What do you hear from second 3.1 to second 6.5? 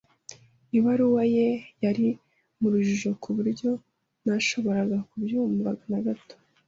ku buryo ntashoboraga kubyumva na gato.